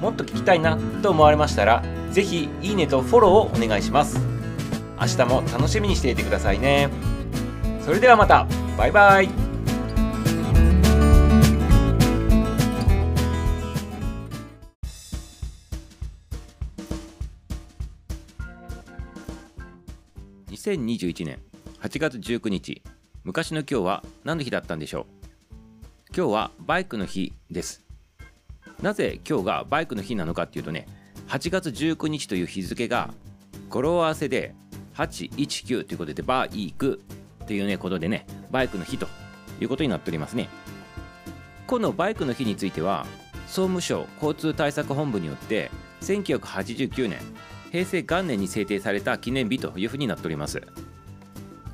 [0.00, 4.18] もっと聞きたいなと思われましたら是非いいねとフォローをお願いします。
[4.98, 6.88] 明日も楽しみにしていてくださいね。
[7.84, 8.46] それではまた。
[8.76, 9.28] バイバイ。
[20.50, 21.38] 2021年
[21.80, 22.82] 8月19日
[23.22, 25.04] 昔の今日は何の日だったんでしょう？
[26.16, 27.85] 今日はバイクの日です。
[28.82, 30.86] なぜ今日がバイクの日なのかっていうとね
[31.28, 33.12] 8月19日という日付が
[33.68, 34.54] 語呂合わせで
[34.94, 37.00] 819ということでバイク
[37.46, 39.08] というねことでねバイクの日と
[39.60, 40.48] いうことになっておりますね。
[41.66, 43.06] このバイクの日については
[43.46, 45.70] 総務省交通対策本部によって
[46.02, 47.18] 1989年
[47.72, 50.62] 平成元年に制定された記念日というふうになっております。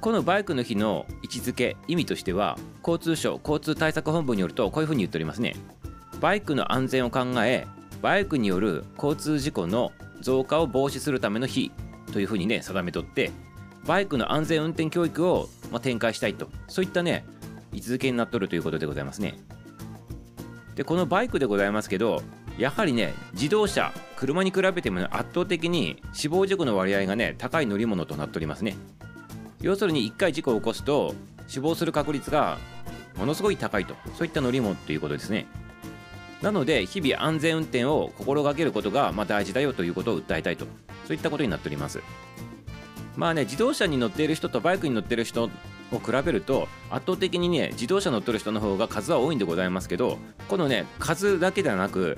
[0.00, 5.56] このバイクの日の位置づけ意味としては交通省交通対策本部によるとこういうふうに言っておりますね。
[6.20, 7.66] バイクの安全を考え
[8.02, 11.72] バイクによる交通事故の増加を防止するための日
[12.12, 13.30] というふうにね定めとって
[13.86, 16.48] バイクの安全運転教育を、まあ、展開したいと。
[16.68, 17.24] そういったね
[17.72, 19.38] 位置づけになっとるということでございますね。
[20.74, 22.22] でこのバイクでございますけど
[22.58, 28.76] やはりね自動車車に比べても、ね、圧倒的に死亡事故の割合がね高い乗り物となっておりますね。
[29.62, 31.14] 要するに1回事故を起こすと
[31.46, 32.58] 死亡する確率が
[33.16, 33.94] ものすごい高いと。
[34.16, 35.46] そういった乗り物ということですね。
[36.42, 40.66] なので日々安全運転を心がけることがまあ大事だよということを訴えたいと。
[41.06, 42.00] そういったことになっております。
[43.16, 45.50] まあね自動車に乗っている人とバイクに乗っている人
[45.92, 52.16] を比べると圧倒的にね自動車乗ってる人の方が数は多いんでございますけどこのね数だけではなく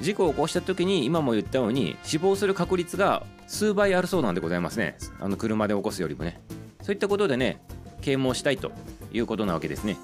[0.00, 4.96] 事故を起こした時に今も言ったように死亡する確率が数倍あるそうなんでございますね。
[5.20, 6.40] あの車で起こすよりもね。
[6.82, 7.60] そういったことでね
[8.00, 8.72] 啓蒙したいと
[9.12, 9.98] いうことなわけですね。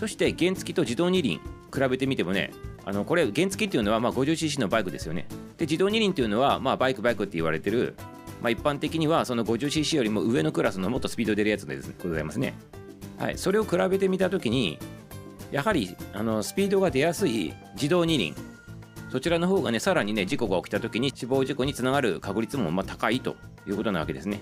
[0.00, 1.40] そして原付と自動二輪。
[1.72, 2.52] 比べてみてもね
[2.84, 5.26] あのこれ原付っていうのはま 50cc のバイクですよね。
[5.58, 7.94] で自動二輪っていうのはまあバイクバイクって言われてる、
[8.40, 12.54] まあ、一般的にはその 50cc よりも上のクラスのもっとスピード出るやつでございますね。
[13.18, 13.38] はい。
[13.38, 14.78] それを比べてみた時に
[15.52, 18.34] やはりあのスピードが出やすい自動二輪
[19.10, 23.36] そちらの方がねさらにね事故が起きた時に死亡事故につながる確率もま高いと
[23.66, 24.40] いうことなわけですね。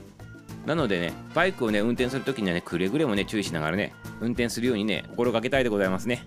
[0.67, 6.27] なのでねバイクをね運転する時にはねくれぐれもね注意しながらね運転するようにね心がけたいでございますね。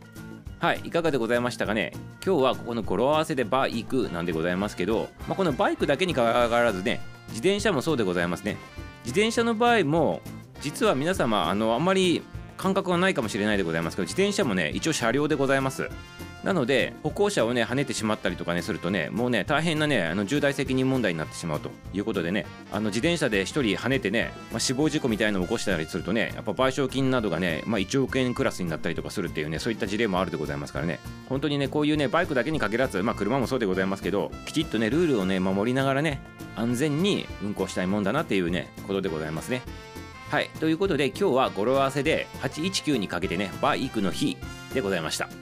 [0.61, 1.91] はい、いかがでございましたかね？
[2.23, 8.57] 今日はここの語呂合わせでバイクなんでございますけど、まあ、このバイクだけにかかわらずね、自転車もそうでございますね。
[9.03, 10.22] 自転車の場合も、
[10.61, 12.22] 実は皆様、あの、あんまり
[12.57, 15.89] 感覚がないかもしれないでございますけど、自転車もね、一応車両でございます。
[16.44, 31.00] なので歩行者をね跳ねてしまったりとかねするとねもうね大変なねあの重大責任問題になってしまうということでねあの自転車で1人跳ねてね、まあ、死亡事故みたいなのを起こしたりするとねやっぱ賠償金などがね、まあ、1億円クラスになったりとかするっていうねそういった事例もあるでございますからね。
[31.29, 36.22] 本当にねこういうねバイクだけに限らず、まあ、車もそうでございますけどきちっとねルールをね守りながらね
[36.56, 39.62] 安全に運行したいもんだなっていうねことでございますね。
[40.29, 40.50] はい。
[40.59, 44.38] ということで今日は語呂合わせで819にかけてねバイクの日
[44.73, 45.41] でございました。